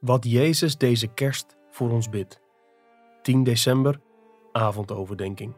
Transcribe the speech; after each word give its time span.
Wat 0.00 0.24
Jezus 0.24 0.76
deze 0.76 1.06
kerst 1.06 1.56
voor 1.70 1.90
ons 1.90 2.08
bidt. 2.08 2.40
10 3.22 3.44
december, 3.44 4.00
avondoverdenking. 4.52 5.56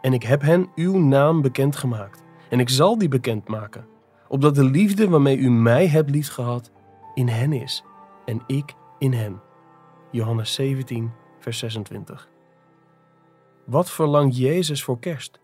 En 0.00 0.12
ik 0.12 0.22
heb 0.22 0.40
hen 0.40 0.70
uw 0.74 0.98
naam 0.98 1.42
bekendgemaakt, 1.42 2.22
en 2.50 2.60
ik 2.60 2.68
zal 2.68 2.98
die 2.98 3.08
bekendmaken, 3.08 3.86
opdat 4.28 4.54
de 4.54 4.64
liefde 4.64 5.08
waarmee 5.08 5.36
u 5.36 5.50
mij 5.50 5.88
hebt 5.88 6.10
liefgehad 6.10 6.70
in 7.14 7.28
hen 7.28 7.52
is, 7.52 7.84
en 8.24 8.42
ik 8.46 8.74
in 8.98 9.12
hen. 9.12 9.40
Johannes 10.10 10.54
17, 10.54 11.12
vers 11.38 11.58
26. 11.58 12.28
Wat 13.64 13.90
verlangt 13.90 14.36
Jezus 14.36 14.84
voor 14.84 14.98
kerst? 14.98 15.40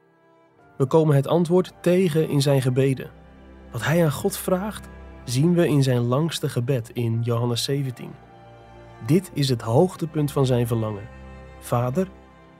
We 0.76 0.86
komen 0.86 1.16
het 1.16 1.26
antwoord 1.26 1.72
tegen 1.80 2.28
in 2.28 2.42
zijn 2.42 2.62
gebeden. 2.62 3.10
Wat 3.72 3.84
hij 3.84 4.04
aan 4.04 4.12
God 4.12 4.36
vraagt, 4.36 4.88
zien 5.24 5.54
we 5.54 5.68
in 5.68 5.82
zijn 5.82 6.00
langste 6.00 6.48
gebed 6.48 6.90
in 6.92 7.20
Johannes 7.22 7.64
17. 7.64 8.10
Dit 9.06 9.30
is 9.34 9.48
het 9.48 9.62
hoogtepunt 9.62 10.32
van 10.32 10.46
zijn 10.46 10.66
verlangen. 10.66 11.08
Vader, 11.58 12.08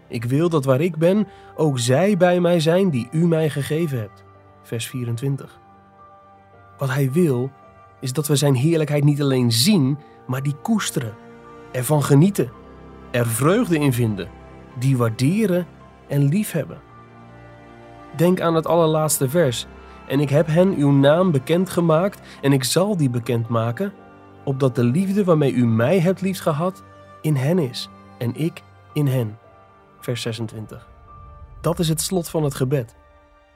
ik 0.08 0.24
wil 0.24 0.48
dat 0.48 0.64
waar 0.64 0.80
ik 0.80 0.96
ben, 0.96 1.28
ook 1.56 1.78
zij 1.78 2.16
bij 2.16 2.40
mij 2.40 2.60
zijn 2.60 2.90
die 2.90 3.08
u 3.10 3.26
mij 3.26 3.50
gegeven 3.50 3.98
hebt. 3.98 4.24
Vers 4.62 4.86
24. 4.86 5.60
Wat 6.78 6.90
hij 6.90 7.12
wil, 7.12 7.50
is 8.00 8.12
dat 8.12 8.26
we 8.26 8.36
zijn 8.36 8.54
heerlijkheid 8.54 9.04
niet 9.04 9.22
alleen 9.22 9.52
zien, 9.52 9.98
maar 10.26 10.42
die 10.42 10.56
koesteren, 10.62 11.14
ervan 11.72 12.02
genieten, 12.02 12.50
er 13.10 13.26
vreugde 13.26 13.78
in 13.78 13.92
vinden, 13.92 14.28
die 14.78 14.96
waarderen 14.96 15.66
en 16.08 16.28
liefhebben. 16.28 16.80
Denk 18.16 18.40
aan 18.40 18.54
het 18.54 18.66
allerlaatste 18.66 19.28
vers. 19.28 19.66
En 20.12 20.20
ik 20.20 20.30
heb 20.30 20.46
hen 20.46 20.74
uw 20.76 20.90
naam 20.90 21.30
bekendgemaakt 21.30 22.20
en 22.40 22.52
ik 22.52 22.64
zal 22.64 22.96
die 22.96 23.10
bekendmaken, 23.10 23.92
opdat 24.44 24.74
de 24.74 24.84
liefde 24.84 25.24
waarmee 25.24 25.52
u 25.52 25.66
mij 25.66 26.00
hebt 26.00 26.20
liefgehad 26.20 26.82
in 27.20 27.36
hen 27.36 27.58
is 27.58 27.88
en 28.18 28.34
ik 28.34 28.62
in 28.92 29.06
hen. 29.06 29.38
Vers 30.00 30.22
26. 30.22 30.88
Dat 31.60 31.78
is 31.78 31.88
het 31.88 32.00
slot 32.00 32.28
van 32.28 32.44
het 32.44 32.54
gebed. 32.54 32.94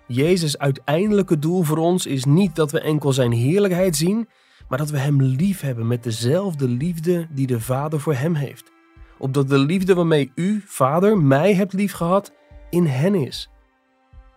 Jezus' 0.07 0.59
uiteindelijke 0.59 1.39
doel 1.39 1.63
voor 1.63 1.79
ons 1.79 2.07
is 2.07 2.25
niet 2.25 2.57
dat 2.57 2.71
we 2.71 2.81
enkel 2.81 3.13
zijn 3.13 3.33
heerlijkheid 3.33 3.97
zien, 3.97 4.29
maar 4.69 4.79
dat 4.79 4.91
we 4.91 4.99
Hem 4.99 5.23
lief 5.23 5.61
hebben 5.61 5.87
met 5.87 6.03
dezelfde 6.03 6.69
liefde 6.69 7.27
die 7.31 7.47
de 7.47 7.61
Vader 7.61 8.01
voor 8.01 8.15
Hem 8.15 8.35
heeft. 8.35 8.73
Opdat 9.19 9.49
de 9.49 9.59
liefde 9.59 9.95
waarmee 9.95 10.33
u, 10.35 10.63
Vader, 10.67 11.19
mij 11.19 11.55
hebt 11.55 11.73
liefgehad, 11.73 12.33
in 12.71 12.87
hen 12.87 13.15
is. 13.15 13.51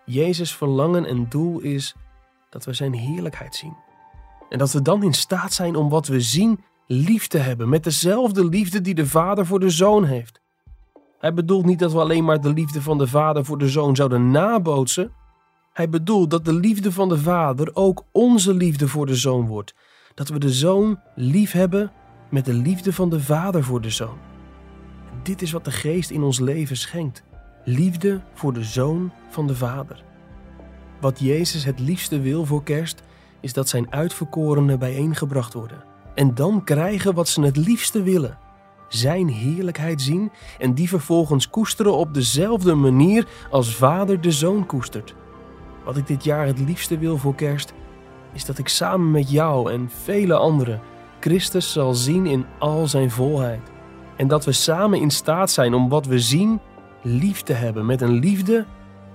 Jezus' 0.05 0.55
verlangen 0.55 1.05
en 1.05 1.25
doel 1.29 1.59
is 1.59 1.95
dat 2.49 2.65
we 2.65 2.73
Zijn 2.73 2.93
heerlijkheid 2.93 3.55
zien. 3.55 3.77
En 4.49 4.57
dat 4.57 4.71
we 4.71 4.81
dan 4.81 5.03
in 5.03 5.13
staat 5.13 5.53
zijn 5.53 5.75
om 5.75 5.89
wat 5.89 6.07
we 6.07 6.21
zien 6.21 6.59
lief 6.87 7.27
te 7.27 7.37
hebben 7.37 7.69
met 7.69 7.83
dezelfde 7.83 8.45
liefde 8.45 8.81
die 8.81 8.93
de 8.93 9.05
Vader 9.05 9.45
voor 9.45 9.59
de 9.59 9.69
Zoon 9.69 10.03
heeft. 10.03 10.41
Hij 11.19 11.33
bedoelt 11.33 11.65
niet 11.65 11.79
dat 11.79 11.91
we 11.91 11.99
alleen 11.99 12.23
maar 12.23 12.41
de 12.41 12.53
liefde 12.53 12.81
van 12.81 12.97
de 12.97 13.07
Vader 13.07 13.45
voor 13.45 13.57
de 13.57 13.69
Zoon 13.69 13.95
zouden 13.95 14.31
nabootsen. 14.31 15.11
Hij 15.73 15.89
bedoelt 15.89 16.29
dat 16.29 16.45
de 16.45 16.53
liefde 16.53 16.91
van 16.91 17.09
de 17.09 17.17
Vader 17.17 17.69
ook 17.73 18.03
onze 18.11 18.53
liefde 18.53 18.87
voor 18.87 19.05
de 19.05 19.15
Zoon 19.15 19.47
wordt. 19.47 19.73
Dat 20.13 20.29
we 20.29 20.39
de 20.39 20.53
Zoon 20.53 20.99
lief 21.15 21.51
hebben 21.51 21.91
met 22.29 22.45
de 22.45 22.53
liefde 22.53 22.93
van 22.93 23.09
de 23.09 23.21
Vader 23.21 23.63
voor 23.63 23.81
de 23.81 23.89
Zoon. 23.89 24.17
Dit 25.23 25.41
is 25.41 25.51
wat 25.51 25.65
de 25.65 25.71
Geest 25.71 26.09
in 26.09 26.23
ons 26.23 26.39
leven 26.39 26.77
schenkt. 26.77 27.23
Liefde 27.63 28.21
voor 28.33 28.53
de 28.53 28.63
Zoon 28.63 29.11
van 29.29 29.47
de 29.47 29.55
Vader. 29.55 30.03
Wat 30.99 31.19
Jezus 31.19 31.63
het 31.63 31.79
liefste 31.79 32.19
wil 32.19 32.45
voor 32.45 32.63
kerst, 32.63 33.03
is 33.39 33.53
dat 33.53 33.69
zijn 33.69 33.91
uitverkorenen 33.91 34.79
bijeengebracht 34.79 35.53
worden. 35.53 35.83
En 36.15 36.35
dan 36.35 36.63
krijgen 36.63 37.13
wat 37.13 37.27
ze 37.27 37.41
het 37.41 37.57
liefste 37.57 38.03
willen. 38.03 38.37
Zijn 38.87 39.27
heerlijkheid 39.27 40.01
zien 40.01 40.31
en 40.57 40.73
die 40.73 40.89
vervolgens 40.89 41.49
koesteren 41.49 41.95
op 41.95 42.13
dezelfde 42.13 42.73
manier 42.73 43.27
als 43.49 43.75
Vader 43.75 44.21
de 44.21 44.31
Zoon 44.31 44.65
koestert. 44.65 45.15
Wat 45.85 45.97
ik 45.97 46.07
dit 46.07 46.23
jaar 46.23 46.45
het 46.45 46.59
liefste 46.59 46.97
wil 46.97 47.17
voor 47.17 47.35
kerst, 47.35 47.73
is 48.33 48.45
dat 48.45 48.57
ik 48.57 48.67
samen 48.67 49.11
met 49.11 49.31
jou 49.31 49.71
en 49.71 49.89
vele 50.03 50.35
anderen 50.35 50.81
Christus 51.19 51.71
zal 51.71 51.93
zien 51.93 52.25
in 52.25 52.45
al 52.59 52.87
zijn 52.87 53.11
volheid. 53.11 53.71
En 54.15 54.27
dat 54.27 54.45
we 54.45 54.51
samen 54.51 54.99
in 54.99 55.11
staat 55.11 55.51
zijn 55.51 55.73
om 55.73 55.89
wat 55.89 56.05
we 56.05 56.19
zien 56.19 56.59
lief 57.01 57.41
te 57.41 57.53
hebben 57.53 57.85
met 57.85 58.01
een 58.01 58.19
liefde 58.19 58.65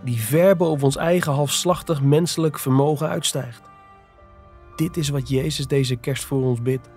die 0.05 0.21
ver 0.21 0.57
boven 0.57 0.85
ons 0.85 0.97
eigen 0.97 1.33
halfslachtig 1.33 2.03
menselijk 2.03 2.59
vermogen 2.59 3.09
uitstijgt. 3.09 3.63
Dit 4.77 4.97
is 4.97 5.09
wat 5.09 5.29
Jezus 5.29 5.67
deze 5.67 5.97
kerst 5.97 6.25
voor 6.25 6.43
ons 6.43 6.63
bidt. 6.63 6.91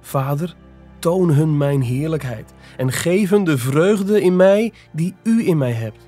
Vader, 0.00 0.54
toon 0.98 1.30
hun 1.30 1.56
mijn 1.56 1.82
heerlijkheid 1.82 2.54
en 2.76 2.92
geef 2.92 3.30
hun 3.30 3.44
de 3.44 3.58
vreugde 3.58 4.22
in 4.22 4.36
mij 4.36 4.72
die 4.92 5.14
u 5.22 5.46
in 5.46 5.58
mij 5.58 5.72
hebt. 5.72 6.06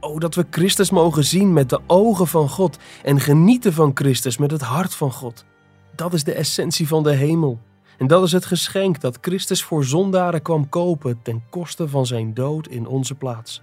O, 0.00 0.18
dat 0.18 0.34
we 0.34 0.46
Christus 0.50 0.90
mogen 0.90 1.24
zien 1.24 1.52
met 1.52 1.70
de 1.70 1.80
ogen 1.86 2.26
van 2.26 2.48
God 2.48 2.78
en 3.02 3.20
genieten 3.20 3.72
van 3.72 3.90
Christus 3.94 4.36
met 4.36 4.50
het 4.50 4.60
hart 4.60 4.94
van 4.94 5.12
God. 5.12 5.44
Dat 5.94 6.14
is 6.14 6.24
de 6.24 6.32
essentie 6.32 6.88
van 6.88 7.02
de 7.02 7.12
hemel. 7.12 7.58
En 7.98 8.06
dat 8.06 8.24
is 8.24 8.32
het 8.32 8.44
geschenk 8.44 9.00
dat 9.00 9.18
Christus 9.20 9.62
voor 9.62 9.84
zondaren 9.84 10.42
kwam 10.42 10.68
kopen 10.68 11.18
ten 11.22 11.42
koste 11.50 11.88
van 11.88 12.06
zijn 12.06 12.34
dood 12.34 12.68
in 12.68 12.86
onze 12.86 13.14
plaats. 13.14 13.62